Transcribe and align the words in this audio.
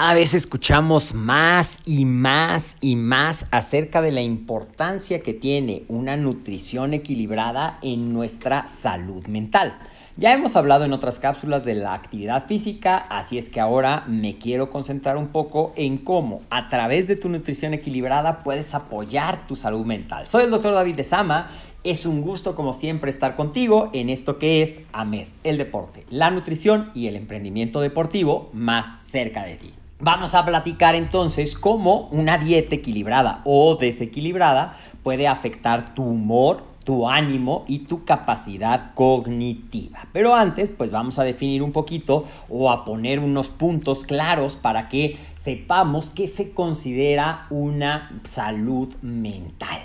Cada 0.00 0.14
vez 0.14 0.32
escuchamos 0.32 1.12
más 1.12 1.78
y 1.84 2.06
más 2.06 2.74
y 2.80 2.96
más 2.96 3.44
acerca 3.50 4.00
de 4.00 4.12
la 4.12 4.22
importancia 4.22 5.20
que 5.20 5.34
tiene 5.34 5.84
una 5.88 6.16
nutrición 6.16 6.94
equilibrada 6.94 7.78
en 7.82 8.14
nuestra 8.14 8.66
salud 8.66 9.26
mental. 9.26 9.76
Ya 10.16 10.32
hemos 10.32 10.56
hablado 10.56 10.86
en 10.86 10.94
otras 10.94 11.18
cápsulas 11.18 11.66
de 11.66 11.74
la 11.74 11.92
actividad 11.92 12.46
física, 12.46 12.96
así 12.96 13.36
es 13.36 13.50
que 13.50 13.60
ahora 13.60 14.06
me 14.08 14.38
quiero 14.38 14.70
concentrar 14.70 15.18
un 15.18 15.28
poco 15.28 15.74
en 15.76 15.98
cómo 15.98 16.40
a 16.48 16.70
través 16.70 17.06
de 17.06 17.16
tu 17.16 17.28
nutrición 17.28 17.74
equilibrada 17.74 18.38
puedes 18.38 18.74
apoyar 18.74 19.46
tu 19.46 19.54
salud 19.54 19.84
mental. 19.84 20.26
Soy 20.26 20.44
el 20.44 20.50
doctor 20.50 20.72
David 20.72 20.96
de 20.96 21.04
Sama. 21.04 21.50
Es 21.84 22.06
un 22.06 22.22
gusto 22.22 22.54
como 22.54 22.72
siempre 22.72 23.10
estar 23.10 23.36
contigo 23.36 23.90
en 23.92 24.08
esto 24.08 24.38
que 24.38 24.62
es 24.62 24.80
AMED, 24.94 25.26
el 25.44 25.58
deporte, 25.58 26.06
la 26.08 26.30
nutrición 26.30 26.90
y 26.94 27.06
el 27.06 27.16
emprendimiento 27.16 27.82
deportivo 27.82 28.48
más 28.54 28.94
cerca 29.02 29.44
de 29.44 29.56
ti. 29.56 29.74
Vamos 30.02 30.34
a 30.34 30.46
platicar 30.46 30.94
entonces 30.94 31.54
cómo 31.54 32.08
una 32.10 32.38
dieta 32.38 32.74
equilibrada 32.74 33.42
o 33.44 33.76
desequilibrada 33.76 34.74
puede 35.02 35.28
afectar 35.28 35.94
tu 35.94 36.02
humor, 36.02 36.64
tu 36.86 37.06
ánimo 37.06 37.66
y 37.68 37.80
tu 37.80 38.02
capacidad 38.06 38.94
cognitiva. 38.94 40.08
Pero 40.14 40.34
antes, 40.34 40.70
pues 40.70 40.90
vamos 40.90 41.18
a 41.18 41.24
definir 41.24 41.62
un 41.62 41.72
poquito 41.72 42.24
o 42.48 42.70
a 42.70 42.86
poner 42.86 43.20
unos 43.20 43.50
puntos 43.50 44.04
claros 44.04 44.56
para 44.56 44.88
que 44.88 45.18
sepamos 45.34 46.08
qué 46.08 46.26
se 46.26 46.52
considera 46.52 47.46
una 47.50 48.10
salud 48.22 48.94
mental. 49.02 49.80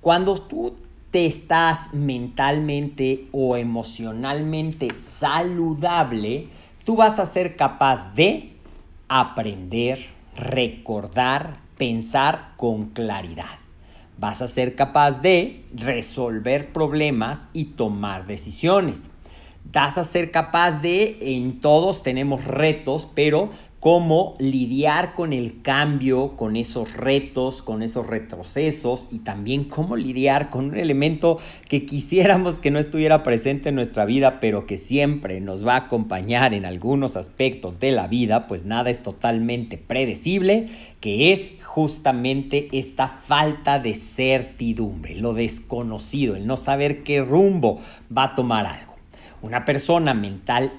Cuando 0.00 0.38
tú 0.38 0.74
te 1.10 1.26
estás 1.26 1.92
mentalmente 1.92 3.28
o 3.32 3.58
emocionalmente 3.58 4.98
saludable, 4.98 6.48
tú 6.86 6.96
vas 6.96 7.18
a 7.18 7.26
ser 7.26 7.54
capaz 7.54 8.14
de 8.14 8.51
aprender, 9.20 10.10
recordar, 10.36 11.58
pensar 11.76 12.54
con 12.56 12.90
claridad 12.90 13.62
vas 14.22 14.40
a 14.40 14.46
ser 14.46 14.76
capaz 14.76 15.20
de 15.20 15.64
resolver 15.74 16.72
problemas 16.72 17.48
y 17.52 17.64
tomar 17.64 18.26
decisiones. 18.28 19.10
Vas 19.64 19.96
a 19.96 20.04
ser 20.04 20.30
capaz 20.30 20.82
de, 20.82 21.16
en 21.20 21.60
todos 21.60 22.02
tenemos 22.02 22.44
retos, 22.44 23.08
pero 23.14 23.50
cómo 23.82 24.36
lidiar 24.38 25.14
con 25.14 25.32
el 25.32 25.60
cambio, 25.62 26.36
con 26.36 26.54
esos 26.54 26.92
retos, 26.92 27.62
con 27.62 27.82
esos 27.82 28.06
retrocesos 28.06 29.08
y 29.10 29.20
también 29.20 29.64
cómo 29.64 29.96
lidiar 29.96 30.50
con 30.50 30.66
un 30.66 30.76
elemento 30.76 31.38
que 31.68 31.84
quisiéramos 31.84 32.60
que 32.60 32.70
no 32.70 32.78
estuviera 32.78 33.24
presente 33.24 33.70
en 33.70 33.74
nuestra 33.74 34.04
vida, 34.04 34.38
pero 34.38 34.66
que 34.66 34.76
siempre 34.76 35.40
nos 35.40 35.66
va 35.66 35.74
a 35.74 35.86
acompañar 35.86 36.54
en 36.54 36.64
algunos 36.64 37.16
aspectos 37.16 37.80
de 37.80 37.90
la 37.90 38.06
vida, 38.06 38.46
pues 38.46 38.64
nada 38.64 38.88
es 38.88 39.02
totalmente 39.02 39.78
predecible, 39.78 40.68
que 41.00 41.32
es 41.32 41.50
justamente 41.64 42.68
esta 42.70 43.08
falta 43.08 43.80
de 43.80 43.94
certidumbre, 43.94 45.16
lo 45.16 45.34
desconocido, 45.34 46.36
el 46.36 46.46
no 46.46 46.56
saber 46.56 47.02
qué 47.02 47.20
rumbo 47.20 47.80
va 48.16 48.24
a 48.24 48.34
tomar 48.36 48.66
algo. 48.66 48.91
Una 49.42 49.64
persona 49.64 50.14
mental 50.14 50.72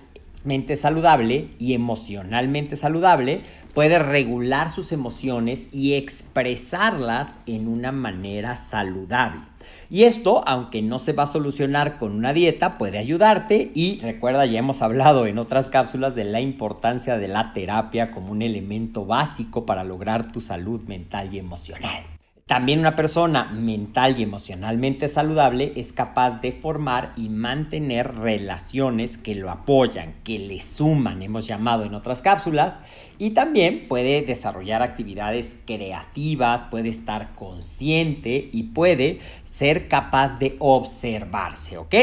mente 0.45 0.75
saludable 0.75 1.49
y 1.59 1.73
emocionalmente 1.73 2.75
saludable 2.75 3.43
puede 3.73 3.99
regular 3.99 4.73
sus 4.73 4.91
emociones 4.91 5.69
y 5.71 5.93
expresarlas 5.93 7.39
en 7.45 7.67
una 7.67 7.91
manera 7.91 8.57
saludable. 8.57 9.41
Y 9.89 10.03
esto, 10.03 10.43
aunque 10.47 10.81
no 10.81 10.99
se 10.99 11.13
va 11.13 11.23
a 11.23 11.27
solucionar 11.27 11.97
con 11.97 12.13
una 12.13 12.33
dieta, 12.33 12.77
puede 12.77 12.97
ayudarte 12.97 13.71
y 13.75 13.99
recuerda, 13.99 14.45
ya 14.45 14.59
hemos 14.59 14.81
hablado 14.81 15.27
en 15.27 15.37
otras 15.37 15.69
cápsulas 15.69 16.15
de 16.15 16.25
la 16.25 16.41
importancia 16.41 17.17
de 17.17 17.27
la 17.27 17.51
terapia 17.51 18.11
como 18.11 18.31
un 18.31 18.41
elemento 18.41 19.05
básico 19.05 19.65
para 19.65 19.83
lograr 19.83 20.31
tu 20.31 20.41
salud 20.41 20.83
mental 20.83 21.33
y 21.33 21.39
emocional. 21.39 22.12
También 22.45 22.79
una 22.79 22.97
persona 22.97 23.45
mental 23.53 24.19
y 24.19 24.23
emocionalmente 24.23 25.07
saludable 25.07 25.71
es 25.77 25.93
capaz 25.93 26.41
de 26.41 26.51
formar 26.51 27.13
y 27.15 27.29
mantener 27.29 28.15
relaciones 28.15 29.15
que 29.15 29.33
lo 29.33 29.49
apoyan, 29.49 30.15
que 30.25 30.39
le 30.39 30.59
suman, 30.59 31.21
hemos 31.21 31.47
llamado 31.47 31.85
en 31.85 31.93
otras 31.93 32.21
cápsulas, 32.21 32.81
y 33.17 33.29
también 33.29 33.87
puede 33.87 34.23
desarrollar 34.23 34.81
actividades 34.81 35.57
creativas, 35.65 36.65
puede 36.65 36.89
estar 36.89 37.33
consciente 37.35 38.49
y 38.51 38.63
puede 38.63 39.19
ser 39.45 39.87
capaz 39.87 40.37
de 40.37 40.57
observarse, 40.59 41.77
¿ok? 41.77 41.95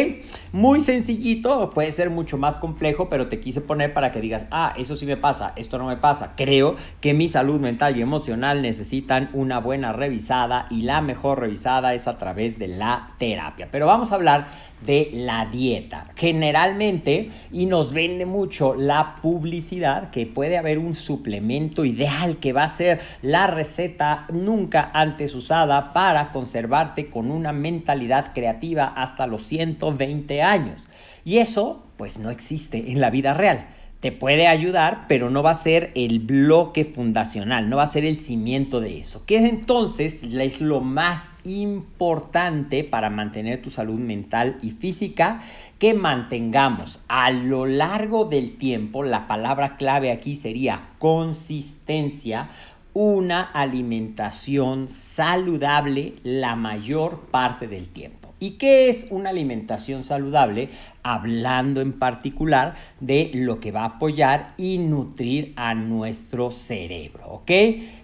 Muy 0.52 0.80
sencillito, 0.80 1.68
puede 1.68 1.92
ser 1.92 2.08
mucho 2.08 2.38
más 2.38 2.56
complejo, 2.56 3.10
pero 3.10 3.28
te 3.28 3.40
quise 3.40 3.60
poner 3.60 3.92
para 3.92 4.10
que 4.10 4.22
digas, 4.22 4.46
ah, 4.50 4.72
eso 4.78 4.96
sí 4.96 5.04
me 5.04 5.18
pasa, 5.18 5.52
esto 5.56 5.76
no 5.76 5.84
me 5.84 5.98
pasa. 5.98 6.32
Creo 6.34 6.76
que 7.02 7.12
mi 7.12 7.28
salud 7.28 7.60
mental 7.60 7.98
y 7.98 8.00
emocional 8.00 8.62
necesitan 8.62 9.28
una 9.34 9.58
buena 9.58 9.92
revisión 9.92 10.29
y 10.70 10.82
la 10.82 11.00
mejor 11.00 11.40
revisada 11.40 11.92
es 11.92 12.06
a 12.06 12.16
través 12.16 12.56
de 12.60 12.68
la 12.68 13.14
terapia. 13.18 13.68
Pero 13.72 13.86
vamos 13.86 14.12
a 14.12 14.14
hablar 14.14 14.46
de 14.80 15.10
la 15.12 15.46
dieta. 15.46 16.06
Generalmente, 16.14 17.30
y 17.50 17.66
nos 17.66 17.92
vende 17.92 18.26
mucho 18.26 18.76
la 18.76 19.16
publicidad, 19.16 20.10
que 20.10 20.26
puede 20.26 20.56
haber 20.56 20.78
un 20.78 20.94
suplemento 20.94 21.84
ideal 21.84 22.36
que 22.36 22.52
va 22.52 22.62
a 22.62 22.68
ser 22.68 23.00
la 23.22 23.48
receta 23.48 24.26
nunca 24.32 24.92
antes 24.94 25.34
usada 25.34 25.92
para 25.92 26.30
conservarte 26.30 27.10
con 27.10 27.32
una 27.32 27.52
mentalidad 27.52 28.32
creativa 28.32 28.86
hasta 28.86 29.26
los 29.26 29.42
120 29.42 30.42
años. 30.42 30.84
Y 31.24 31.38
eso, 31.38 31.82
pues 31.96 32.20
no 32.20 32.30
existe 32.30 32.92
en 32.92 33.00
la 33.00 33.10
vida 33.10 33.34
real 33.34 33.66
te 34.00 34.12
puede 34.12 34.46
ayudar, 34.46 35.04
pero 35.08 35.28
no 35.28 35.42
va 35.42 35.50
a 35.50 35.54
ser 35.54 35.92
el 35.94 36.20
bloque 36.20 36.84
fundacional, 36.84 37.68
no 37.68 37.76
va 37.76 37.82
a 37.82 37.86
ser 37.86 38.06
el 38.06 38.16
cimiento 38.16 38.80
de 38.80 38.98
eso. 38.98 39.26
Que 39.26 39.46
entonces 39.46 40.22
es 40.22 40.60
lo 40.62 40.80
más 40.80 41.30
importante 41.44 42.82
para 42.82 43.10
mantener 43.10 43.60
tu 43.60 43.70
salud 43.70 43.98
mental 43.98 44.58
y 44.62 44.70
física, 44.70 45.42
que 45.78 45.92
mantengamos 45.92 47.00
a 47.08 47.30
lo 47.30 47.66
largo 47.66 48.24
del 48.24 48.56
tiempo, 48.56 49.02
la 49.02 49.28
palabra 49.28 49.76
clave 49.76 50.10
aquí 50.10 50.34
sería 50.34 50.88
consistencia, 50.98 52.48
una 52.92 53.42
alimentación 53.42 54.88
saludable 54.88 56.14
la 56.24 56.56
mayor 56.56 57.20
parte 57.30 57.68
del 57.68 57.88
tiempo. 57.88 58.19
¿Y 58.40 58.52
qué 58.52 58.88
es 58.88 59.06
una 59.10 59.28
alimentación 59.28 60.02
saludable? 60.02 60.70
Hablando 61.02 61.82
en 61.82 61.92
particular 61.92 62.74
de 62.98 63.30
lo 63.34 63.60
que 63.60 63.70
va 63.70 63.82
a 63.82 63.96
apoyar 63.96 64.54
y 64.56 64.78
nutrir 64.78 65.52
a 65.56 65.74
nuestro 65.74 66.50
cerebro, 66.50 67.28
¿ok? 67.28 67.50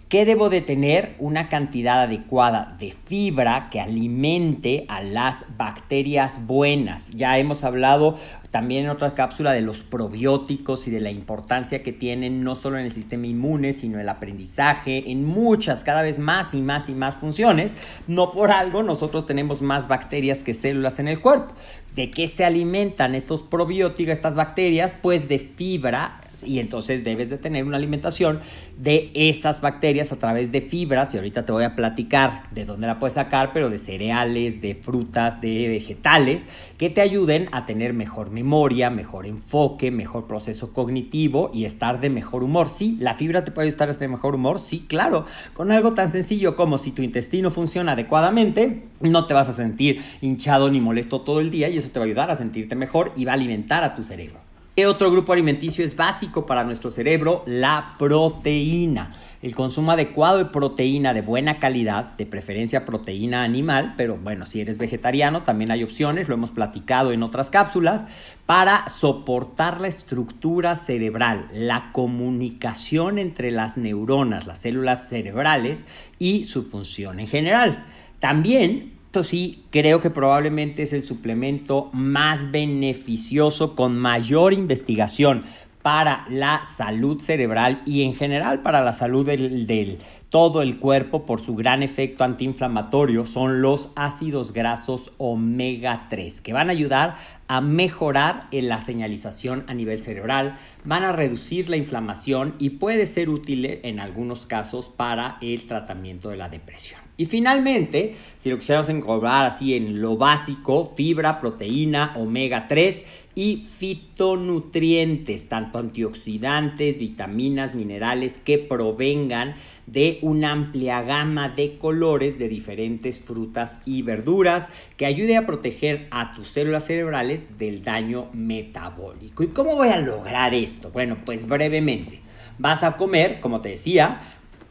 ¿Qué 0.09 0.25
debo 0.25 0.51
de 0.51 0.61
tener? 0.61 1.17
Una 1.19 1.49
cantidad 1.49 2.03
adecuada 2.03 2.77
de 2.79 2.93
fibra 2.93 3.71
que 3.71 3.81
alimente 3.81 4.85
a 4.89 5.03
las 5.03 5.47
bacterias 5.57 6.47
buenas. 6.47 7.11
Ya 7.11 7.39
hemos 7.39 7.65
hablado 7.65 8.17
también 8.57 8.85
en 8.85 8.91
otra 8.91 9.13
cápsula 9.13 9.53
de 9.53 9.61
los 9.61 9.83
probióticos 9.83 10.89
y 10.89 10.91
de 10.91 11.03
la 11.03 11.11
importancia 11.11 11.83
que 11.83 11.93
tienen 11.93 12.43
no 12.43 12.57
solo 12.57 12.79
en 12.79 12.87
el 12.87 12.93
sistema 12.93 13.27
inmune, 13.27 13.75
sino 13.75 13.97
en 13.97 14.01
el 14.01 14.09
aprendizaje, 14.09 15.11
en 15.11 15.27
muchas, 15.27 15.85
cada 15.85 16.01
vez 16.01 16.19
más 16.19 16.55
y 16.55 16.63
más 16.63 16.89
y 16.89 16.93
más 16.93 17.19
funciones. 17.19 17.77
No 18.07 18.33
por 18.33 18.53
algo 18.53 18.83
nosotros 18.83 19.27
tenemos 19.27 19.61
más 19.61 19.89
bacterias 19.89 20.43
que 20.43 20.55
células 20.55 20.99
en 21.01 21.09
el 21.09 21.21
cuerpo. 21.21 21.53
¿De 21.95 22.11
qué 22.11 22.29
se 22.29 22.47
alimentan 22.47 23.15
estos 23.15 23.43
probióticos, 23.43 24.13
estas 24.13 24.35
bacterias? 24.35 24.95
Pues 25.03 25.29
de 25.29 25.39
fibra 25.39 26.23
y 26.45 26.59
entonces 26.59 27.05
debes 27.05 27.31
de 27.31 27.39
tener 27.39 27.65
una 27.65 27.77
alimentación 27.77 28.41
de 28.77 29.11
esas 29.15 29.61
bacterias 29.61 30.13
a 30.13 30.17
través 30.17 30.53
de 30.53 30.61
fibras 30.61 31.15
y 31.15 31.19
ahorita 31.19 31.45
te 31.45 31.53
voy 31.53 31.65
a 31.65 31.75
platicar 31.75 32.45
de 32.51 32.65
dónde 32.65 32.87
la 32.87 32.99
puedes 32.99 33.15
sacar, 33.15 33.53
pero 33.53 33.71
de 33.71 33.79
cereales, 33.79 34.61
de 34.61 34.75
frutas, 34.75 35.41
de 35.41 35.69
vegetales 35.69 36.47
que 36.79 36.91
te 36.91 37.01
ayuden 37.01 37.49
a 37.53 37.65
tener 37.65 37.93
mejor 37.93 38.31
memoria, 38.31 38.46
mejor 38.47 39.27
enfoque, 39.27 39.91
mejor 39.91 40.27
proceso 40.27 40.73
cognitivo 40.73 41.51
y 41.53 41.65
estar 41.65 42.01
de 42.01 42.11
mejor 42.11 42.43
humor. 42.43 42.69
Sí, 42.69 42.97
la 43.01 43.15
fibra 43.15 43.45
te 43.45 43.51
puede 43.51 43.69
estar 43.69 43.87
de 43.87 44.09
mejor 44.09 44.35
humor, 44.35 44.59
sí, 44.59 44.85
claro, 44.89 45.25
con 45.53 45.71
algo 45.71 45.93
tan 45.93 46.11
sencillo 46.11 46.57
como 46.57 46.79
si 46.79 46.93
tu 46.93 47.03
intestino 47.03 47.51
funciona 47.51 47.93
adecuadamente, 47.93 48.89
no 49.01 49.27
te 49.27 49.35
vas 49.35 49.49
a 49.49 49.53
sentir 49.53 50.01
hinchado 50.21 50.71
ni 50.71 50.81
molesto 50.81 51.21
todo 51.21 51.41
el 51.41 51.51
día 51.51 51.69
y 51.69 51.77
eso 51.77 51.91
te 51.91 51.99
va 51.99 52.05
a 52.05 52.07
ayudar 52.07 52.31
a 52.31 52.37
sentirte 52.37 52.75
mejor 52.75 53.13
y 53.17 53.25
va 53.25 53.33
a 53.33 53.35
alimentar 53.35 53.85
a 53.85 53.93
tu 53.93 54.03
cerebro. 54.03 54.46
¿Qué 54.77 54.87
otro 54.87 55.11
grupo 55.11 55.33
alimenticio 55.33 55.83
es 55.87 55.97
básico 55.97 56.45
para 56.45 56.63
nuestro 56.63 56.91
cerebro? 56.91 57.43
La 57.47 57.95
proteína. 57.99 59.11
El 59.41 59.55
consumo 59.55 59.93
adecuado 59.93 60.37
de 60.37 60.45
proteína 60.45 61.15
de 61.15 61.23
buena 61.23 61.59
calidad, 61.59 62.15
de 62.19 62.27
preferencia 62.27 62.85
proteína 62.85 63.43
animal, 63.43 63.95
pero 63.97 64.19
bueno, 64.19 64.45
si 64.45 64.61
eres 64.61 64.77
vegetariano 64.77 65.45
también 65.45 65.71
hay 65.71 65.83
opciones, 65.83 66.29
lo 66.29 66.35
hemos 66.35 66.51
platicado 66.51 67.13
en 67.13 67.23
otras 67.23 67.51
cápsulas, 67.51 68.07
para 68.45 68.87
soportar 68.91 69.81
la 69.81 69.89
estructura 69.89 70.77
cerebral, 70.77 71.49
la 71.55 71.91
comunicación 71.93 73.19
entre 73.19 73.53
las 73.53 73.79
neuronas, 73.79 74.47
las 74.47 74.59
células 74.59 75.09
cerebrales 75.09 75.87
y 76.19 76.45
su 76.45 76.65
función 76.65 77.19
en 77.19 77.29
general. 77.29 77.87
También 78.21 78.96
sí, 79.23 79.65
creo 79.71 80.01
que 80.01 80.11
probablemente 80.11 80.83
es 80.83 80.93
el 80.93 81.05
suplemento 81.05 81.91
más 81.93 82.51
beneficioso 82.51 83.75
con 83.75 83.97
mayor 83.99 84.53
investigación 84.53 85.45
para 85.87 86.27
la 86.29 86.65
salud 86.65 87.21
cerebral 87.21 87.81
y 87.87 88.03
en 88.03 88.13
general 88.13 88.61
para 88.63 88.81
la 88.81 88.93
salud 88.93 89.25
del, 89.25 89.69
del, 89.69 89.99
todo 90.31 90.61
el 90.61 90.81
cuerpo 90.81 91.25
por 91.25 91.41
su 91.41 91.55
gran 91.55 91.85
efecto 91.85 92.25
antiinflamatorio 92.25 93.25
son 93.25 93.63
los 93.63 93.91
ácidos 93.95 94.53
grasos 94.53 95.13
omega 95.19 96.09
3 96.11 96.41
que 96.41 96.53
van 96.53 96.71
a 96.71 96.73
ayudar 96.73 97.15
a 97.47 97.61
mejorar 97.61 98.49
en 98.51 98.69
la 98.69 98.81
señalización 98.81 99.65
a 99.69 99.75
nivel 99.75 100.01
cerebral, 100.01 100.57
van 100.85 101.05
a 101.05 101.13
reducir 101.13 101.71
la 101.71 101.77
inflamación 101.77 102.57
y 102.59 102.71
puede 102.71 103.07
ser 103.07 103.29
útil 103.29 103.79
en 103.85 104.01
algunos 104.01 104.47
casos 104.47 104.89
para 104.89 105.39
el 105.41 105.69
tratamiento 105.69 106.31
de 106.31 106.37
la 106.37 106.49
depresión. 106.49 107.06
Y 107.19 107.25
finalmente, 107.25 108.15
si 108.39 108.51
lo 108.51 108.59
quisiéramos 108.59 108.89
englobar 108.91 109.47
así 109.47 109.75
en 109.75 110.01
lo 110.01 110.17
básico, 110.17 110.93
fibra, 110.95 111.41
proteína, 111.41 112.13
omega 112.17 112.69
3 112.69 113.03
y 113.35 113.57
fitonutrientes, 113.57 115.49
tanto 115.49 115.79
antioxidantes, 115.79 116.99
vitaminas, 116.99 117.75
minerales 117.75 118.39
que 118.39 118.59
provengan 118.59 119.57
de 119.87 120.19
una 120.23 120.53
amplia 120.53 121.03
gama 121.03 121.51
de 121.51 121.79
colores 121.79 122.39
de 122.39 122.49
diferentes 122.49 123.21
frutas 123.21 123.81
y 123.85 124.03
verduras 124.03 124.69
que 124.97 125.07
ayude 125.07 125.37
a 125.37 125.47
proteger 125.47 126.09
a 126.11 126.33
tus 126.33 126.49
células 126.49 126.87
cerebrales 126.87 127.59
del 127.59 127.83
daño 127.83 128.29
metabólico. 128.33 129.43
¿Y 129.43 129.49
cómo 129.49 129.77
voy 129.77 129.89
a 129.89 130.01
lograr 130.01 130.55
esto? 130.55 130.91
Bueno, 130.91 131.19
pues 131.25 131.47
brevemente. 131.47 132.21
Vas 132.59 132.85
a 132.85 132.97
comer, 132.97 133.41
como 133.41 133.61
te 133.61 133.69
decía, 133.69 134.23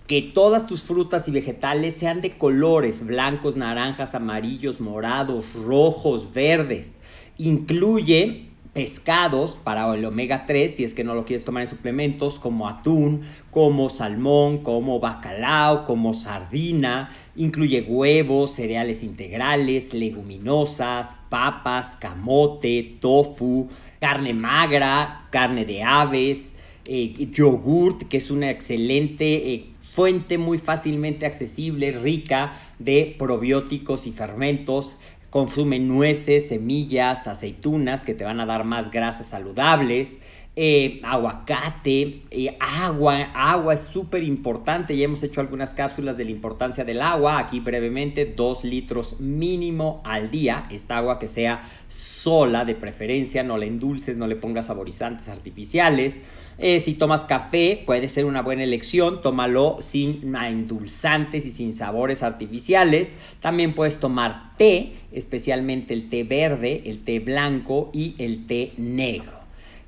que 0.07 0.21
todas 0.21 0.67
tus 0.67 0.83
frutas 0.83 1.27
y 1.27 1.31
vegetales 1.31 1.95
sean 1.95 2.21
de 2.21 2.31
colores 2.31 3.05
blancos, 3.05 3.57
naranjas, 3.57 4.13
amarillos, 4.13 4.79
morados, 4.79 5.53
rojos, 5.53 6.31
verdes. 6.31 6.97
Incluye 7.37 8.45
pescados 8.73 9.57
para 9.63 9.91
el 9.95 10.03
omega 10.05 10.45
3, 10.45 10.75
si 10.75 10.83
es 10.83 10.93
que 10.93 11.03
no 11.03 11.15
lo 11.15 11.25
quieres 11.25 11.45
tomar 11.45 11.63
en 11.63 11.69
suplementos, 11.69 12.37
como 12.37 12.67
atún, 12.67 13.21
como 13.49 13.89
salmón, 13.89 14.59
como 14.59 14.99
bacalao, 14.99 15.85
como 15.85 16.13
sardina. 16.13 17.09
Incluye 17.35 17.81
huevos, 17.81 18.51
cereales 18.51 19.01
integrales, 19.01 19.93
leguminosas, 19.93 21.15
papas, 21.29 21.95
camote, 21.95 22.97
tofu, 22.99 23.69
carne 23.99 24.35
magra, 24.35 25.25
carne 25.31 25.65
de 25.65 25.81
aves, 25.81 26.53
eh, 26.85 27.27
yogurt, 27.31 28.03
que 28.03 28.17
es 28.17 28.29
una 28.29 28.51
excelente... 28.51 29.53
Eh, 29.53 29.71
fuente 29.95 30.37
muy 30.37 30.57
fácilmente 30.57 31.25
accesible, 31.25 31.93
rica 31.93 32.59
de 32.79 33.15
probióticos 33.17 34.07
y 34.07 34.11
fermentos. 34.11 34.97
Consume 35.29 35.79
nueces, 35.79 36.49
semillas, 36.49 37.27
aceitunas 37.27 38.03
que 38.03 38.13
te 38.13 38.25
van 38.25 38.41
a 38.41 38.45
dar 38.45 38.65
más 38.65 38.91
grasas 38.91 39.27
saludables. 39.27 40.17
Eh, 40.57 41.01
aguacate, 41.03 42.21
eh, 42.31 42.57
agua, 42.61 43.23
agua 43.33 43.73
es 43.73 43.81
súper 43.81 44.23
importante, 44.23 44.95
ya 44.95 45.03
hemos 45.03 45.21
hecho 45.21 45.41
algunas 45.41 45.75
cápsulas 45.75 46.15
de 46.15 46.23
la 46.23 46.31
importancia 46.31 46.85
del 46.85 47.01
agua, 47.01 47.39
aquí 47.39 47.59
brevemente, 47.59 48.23
dos 48.23 48.63
litros 48.63 49.19
mínimo 49.19 50.01
al 50.05 50.31
día, 50.31 50.65
esta 50.71 50.95
agua 50.95 51.19
que 51.19 51.27
sea 51.27 51.61
sola 51.89 52.63
de 52.63 52.73
preferencia, 52.73 53.43
no 53.43 53.57
le 53.57 53.67
endulces, 53.67 54.15
no 54.15 54.27
le 54.27 54.37
pongas 54.37 54.67
saborizantes 54.67 55.27
artificiales, 55.27 56.21
eh, 56.57 56.79
si 56.79 56.93
tomas 56.93 57.25
café 57.25 57.83
puede 57.85 58.07
ser 58.07 58.23
una 58.23 58.41
buena 58.41 58.63
elección, 58.63 59.21
tómalo 59.21 59.79
sin 59.81 60.33
endulzantes 60.33 61.45
y 61.45 61.51
sin 61.51 61.73
sabores 61.73 62.23
artificiales, 62.23 63.17
también 63.41 63.75
puedes 63.75 63.99
tomar 63.99 64.55
té, 64.55 64.93
especialmente 65.11 65.93
el 65.93 66.07
té 66.07 66.23
verde, 66.23 66.83
el 66.85 67.03
té 67.03 67.19
blanco 67.19 67.89
y 67.91 68.15
el 68.19 68.45
té 68.45 68.71
negro. 68.77 69.44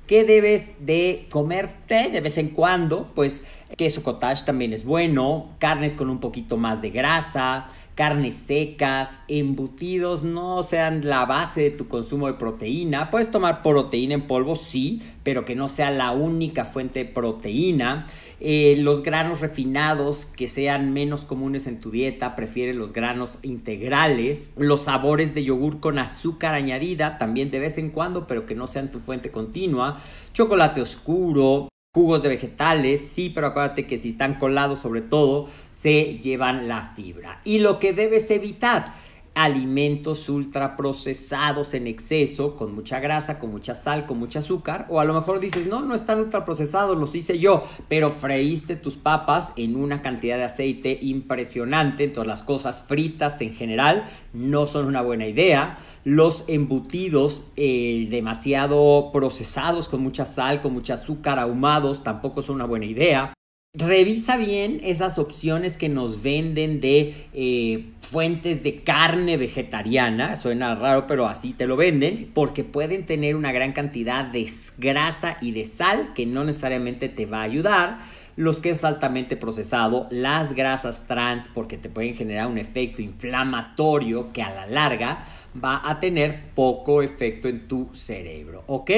¿Qué 0.08 0.24
debes 0.24 0.72
de 0.80 1.26
comerte 1.30 2.08
de 2.08 2.22
vez 2.22 2.38
en 2.38 2.48
cuando? 2.48 3.10
Pues 3.14 3.42
queso 3.76 4.02
cottage 4.02 4.42
también 4.46 4.72
es 4.72 4.82
bueno, 4.82 5.50
carnes 5.58 5.94
con 5.94 6.08
un 6.08 6.18
poquito 6.18 6.56
más 6.56 6.80
de 6.80 6.88
grasa, 6.88 7.66
carnes 7.98 8.34
secas, 8.34 9.24
embutidos 9.26 10.22
no 10.22 10.62
sean 10.62 11.04
la 11.08 11.24
base 11.24 11.62
de 11.62 11.70
tu 11.72 11.88
consumo 11.88 12.28
de 12.28 12.34
proteína. 12.34 13.10
Puedes 13.10 13.28
tomar 13.28 13.60
proteína 13.60 14.14
en 14.14 14.28
polvo, 14.28 14.54
sí, 14.54 15.02
pero 15.24 15.44
que 15.44 15.56
no 15.56 15.66
sea 15.66 15.90
la 15.90 16.12
única 16.12 16.64
fuente 16.64 17.00
de 17.00 17.04
proteína. 17.06 18.06
Eh, 18.38 18.76
los 18.78 19.02
granos 19.02 19.40
refinados 19.40 20.26
que 20.26 20.46
sean 20.46 20.92
menos 20.92 21.24
comunes 21.24 21.66
en 21.66 21.80
tu 21.80 21.90
dieta, 21.90 22.36
prefiere 22.36 22.72
los 22.72 22.92
granos 22.92 23.38
integrales. 23.42 24.52
Los 24.56 24.82
sabores 24.82 25.34
de 25.34 25.42
yogur 25.42 25.80
con 25.80 25.98
azúcar 25.98 26.54
añadida, 26.54 27.18
también 27.18 27.50
de 27.50 27.58
vez 27.58 27.78
en 27.78 27.90
cuando, 27.90 28.28
pero 28.28 28.46
que 28.46 28.54
no 28.54 28.68
sean 28.68 28.92
tu 28.92 29.00
fuente 29.00 29.32
continua. 29.32 30.00
Chocolate 30.32 30.80
oscuro, 30.80 31.68
Jugos 31.98 32.22
de 32.22 32.28
vegetales, 32.28 33.00
sí, 33.00 33.28
pero 33.28 33.48
acuérdate 33.48 33.84
que 33.84 33.98
si 33.98 34.10
están 34.10 34.34
colados 34.34 34.78
sobre 34.78 35.00
todo, 35.00 35.48
se 35.72 36.16
llevan 36.18 36.68
la 36.68 36.92
fibra. 36.94 37.40
Y 37.42 37.58
lo 37.58 37.80
que 37.80 37.92
debes 37.92 38.30
evitar, 38.30 38.94
alimentos 39.38 40.28
ultraprocesados 40.28 41.72
en 41.74 41.86
exceso, 41.86 42.56
con 42.56 42.74
mucha 42.74 42.98
grasa, 42.98 43.38
con 43.38 43.52
mucha 43.52 43.76
sal, 43.76 44.04
con 44.04 44.18
mucho 44.18 44.40
azúcar, 44.40 44.86
o 44.90 44.98
a 44.98 45.04
lo 45.04 45.14
mejor 45.14 45.38
dices, 45.38 45.68
no, 45.68 45.80
no 45.80 45.94
están 45.94 46.18
ultraprocesados, 46.18 46.98
los 46.98 47.14
hice 47.14 47.38
yo, 47.38 47.62
pero 47.88 48.10
freíste 48.10 48.74
tus 48.74 48.96
papas 48.96 49.52
en 49.56 49.76
una 49.76 50.02
cantidad 50.02 50.36
de 50.36 50.44
aceite 50.44 50.98
impresionante, 51.02 52.04
entonces 52.04 52.26
las 52.26 52.42
cosas 52.42 52.82
fritas 52.82 53.40
en 53.40 53.54
general 53.54 54.08
no 54.32 54.66
son 54.66 54.86
una 54.86 55.02
buena 55.02 55.28
idea, 55.28 55.78
los 56.02 56.42
embutidos 56.48 57.44
eh, 57.54 58.08
demasiado 58.10 59.10
procesados, 59.12 59.88
con 59.88 60.02
mucha 60.02 60.24
sal, 60.24 60.60
con 60.60 60.72
mucho 60.72 60.94
azúcar, 60.94 61.38
ahumados, 61.38 62.02
tampoco 62.02 62.42
son 62.42 62.56
una 62.56 62.66
buena 62.66 62.86
idea. 62.86 63.37
Revisa 63.74 64.38
bien 64.38 64.80
esas 64.82 65.18
opciones 65.18 65.76
que 65.76 65.90
nos 65.90 66.22
venden 66.22 66.80
de 66.80 67.14
eh, 67.34 67.84
fuentes 68.00 68.62
de 68.62 68.82
carne 68.82 69.36
vegetariana. 69.36 70.36
Suena 70.36 70.74
raro, 70.74 71.06
pero 71.06 71.26
así 71.26 71.52
te 71.52 71.66
lo 71.66 71.76
venden. 71.76 72.30
Porque 72.32 72.64
pueden 72.64 73.04
tener 73.04 73.36
una 73.36 73.52
gran 73.52 73.72
cantidad 73.72 74.24
de 74.24 74.50
grasa 74.78 75.36
y 75.42 75.52
de 75.52 75.66
sal 75.66 76.14
que 76.14 76.24
no 76.24 76.44
necesariamente 76.44 77.10
te 77.10 77.26
va 77.26 77.40
a 77.40 77.42
ayudar. 77.42 77.98
Los 78.38 78.60
quesos 78.60 78.84
altamente 78.84 79.36
procesados, 79.36 80.06
las 80.10 80.54
grasas 80.54 81.08
trans, 81.08 81.48
porque 81.52 81.76
te 81.76 81.88
pueden 81.88 82.14
generar 82.14 82.46
un 82.46 82.56
efecto 82.56 83.02
inflamatorio 83.02 84.32
que 84.32 84.44
a 84.44 84.54
la 84.54 84.66
larga 84.68 85.24
va 85.62 85.82
a 85.84 85.98
tener 85.98 86.50
poco 86.54 87.02
efecto 87.02 87.48
en 87.48 87.66
tu 87.66 87.90
cerebro, 87.94 88.62
¿ok? 88.68 88.90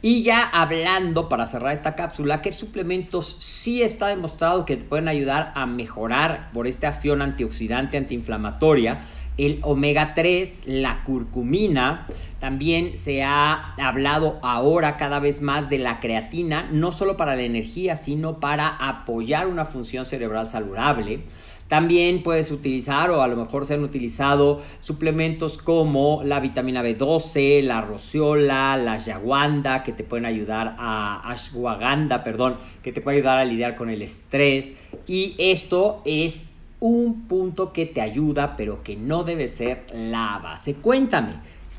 Y 0.00 0.22
ya 0.22 0.42
hablando 0.42 1.28
para 1.28 1.44
cerrar 1.44 1.74
esta 1.74 1.94
cápsula, 1.94 2.40
¿qué 2.40 2.50
suplementos 2.50 3.36
sí 3.40 3.82
está 3.82 4.06
demostrado 4.06 4.64
que 4.64 4.76
te 4.76 4.84
pueden 4.84 5.08
ayudar 5.08 5.52
a 5.54 5.66
mejorar 5.66 6.50
por 6.54 6.66
esta 6.66 6.88
acción 6.88 7.20
antioxidante, 7.20 7.98
antiinflamatoria? 7.98 9.00
El 9.38 9.60
omega 9.62 10.12
3, 10.14 10.62
la 10.66 11.04
curcumina. 11.04 12.06
También 12.40 12.96
se 12.96 13.22
ha 13.22 13.74
hablado 13.76 14.38
ahora 14.42 14.96
cada 14.96 15.20
vez 15.20 15.40
más 15.40 15.70
de 15.70 15.78
la 15.78 16.00
creatina, 16.00 16.68
no 16.70 16.92
solo 16.92 17.16
para 17.16 17.36
la 17.36 17.42
energía, 17.42 17.96
sino 17.96 18.40
para 18.40 18.68
apoyar 18.68 19.46
una 19.46 19.64
función 19.64 20.04
cerebral 20.04 20.46
saludable. 20.46 21.20
También 21.68 22.22
puedes 22.22 22.50
utilizar 22.50 23.10
o 23.10 23.22
a 23.22 23.28
lo 23.28 23.36
mejor 23.36 23.66
se 23.66 23.74
han 23.74 23.84
utilizado 23.84 24.62
suplementos 24.80 25.58
como 25.58 26.22
la 26.24 26.40
vitamina 26.40 26.82
B12, 26.82 27.62
la 27.62 27.82
rociola, 27.82 28.78
la 28.78 28.94
ashwagandha 28.94 29.82
que 29.82 29.92
te 29.92 30.02
pueden 30.02 30.24
ayudar 30.24 30.76
a 30.78 31.30
ashwagandha, 31.30 32.24
perdón, 32.24 32.56
que 32.82 32.90
te 32.90 33.02
puede 33.02 33.18
ayudar 33.18 33.38
a 33.38 33.44
lidiar 33.44 33.76
con 33.76 33.90
el 33.90 34.00
estrés 34.00 34.68
y 35.06 35.34
esto 35.36 36.00
es 36.06 36.44
un 36.80 37.26
punto 37.26 37.72
que 37.72 37.86
te 37.86 38.00
ayuda, 38.00 38.56
pero 38.56 38.82
que 38.82 38.96
no 38.96 39.24
debe 39.24 39.48
ser 39.48 39.86
la 39.92 40.38
base. 40.42 40.74
Cuéntame, 40.74 41.34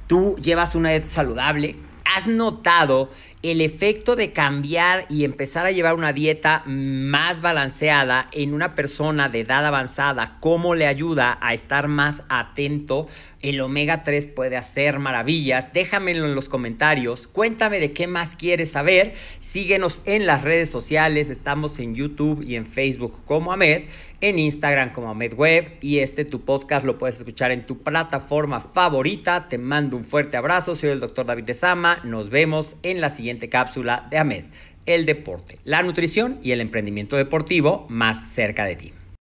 ¿tú 0.08 0.36
llevas 0.38 0.75
una 0.75 0.89
dieta 0.89 1.08
saludable? 1.08 1.75
¿Has 2.06 2.27
notado 2.27 3.10
el 3.41 3.62
efecto 3.62 4.17
de 4.17 4.34
cambiar 4.34 5.05
y 5.10 5.24
empezar 5.24 5.65
a 5.65 5.72
llevar 5.72 5.96
una 5.96 6.12
dieta 6.12 6.63
más 6.65 7.39
balanceada 7.39 8.27
en 8.34 8.53
una 8.53 8.75
persona 8.75 9.29
de 9.29 9.41
edad 9.41 9.65
avanzada, 9.65 10.38
cómo 10.41 10.75
le 10.75 10.88
ayuda 10.88 11.38
a 11.41 11.53
estar 11.53 11.88
más 11.88 12.24
atento. 12.27 13.08
El 13.41 13.62
omega 13.62 14.03
3 14.03 14.27
puede 14.27 14.58
hacer 14.58 15.00
maravillas. 15.00 15.72
Déjamelo 15.72 16.25
en 16.25 16.36
los 16.36 16.50
comentarios. 16.50 17.27
Cuéntame 17.27 17.79
de 17.79 17.93
qué 17.93 18.05
más 18.05 18.36
quieres 18.36 18.72
saber. 18.72 19.13
Síguenos 19.39 20.01
en 20.03 20.25
las 20.25 20.43
redes 20.43 20.69
sociales. 20.69 21.29
Estamos 21.29 21.79
en 21.79 21.96
YouTube 21.96 22.43
y 22.46 22.58
en 22.58 22.65
Facebook 22.65 23.13
como 23.25 23.53
Ahmed, 23.53 23.84
en 24.19 24.39
Instagram 24.39 24.91
como 24.91 25.10
Ahmed 25.10 25.36
Web. 25.36 25.77
Y 25.79 26.00
este 26.00 26.25
tu 26.25 26.41
podcast 26.41 26.86
lo 26.86 26.98
puedes 26.98 27.17
escuchar 27.17 27.51
en 27.51 27.65
tu 27.65 27.81
plataforma 27.81 28.60
favorita. 28.60 29.48
Te 29.48 29.58
mando 29.58 29.96
un 29.96 30.03
fuerte 30.03 30.36
abrazo. 30.36 30.75
Soy 30.75 30.89
el 30.89 31.00
doctor 31.00 31.25
David 31.25 31.46
de 31.46 31.53
Sama. 31.53 32.01
Nos 32.03 32.29
vemos 32.29 32.75
en 32.84 33.00
la 33.00 33.10
cápsula 33.50 34.07
de 34.09 34.17
AMED, 34.17 34.45
el 34.86 35.05
deporte, 35.05 35.59
la 35.63 35.83
nutrición 35.83 36.39
y 36.41 36.51
el 36.51 36.62
emprendimiento 36.62 37.15
deportivo 37.15 37.86
más 37.89 38.29
cerca 38.29 38.65
de 38.65 38.75
ti. 38.75 38.93